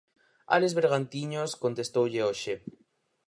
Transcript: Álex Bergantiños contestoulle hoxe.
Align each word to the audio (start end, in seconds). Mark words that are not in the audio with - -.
Álex 0.55 0.73
Bergantiños 0.79 1.51
contestoulle 1.63 2.21
hoxe. 2.27 2.53